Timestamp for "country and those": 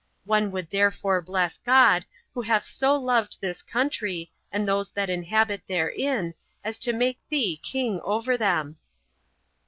3.61-4.89